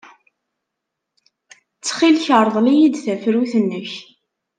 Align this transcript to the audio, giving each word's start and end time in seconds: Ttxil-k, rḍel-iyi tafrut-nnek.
Ttxil-k, 1.73 2.27
rḍel-iyi 2.45 2.89
tafrut-nnek. 3.03 3.91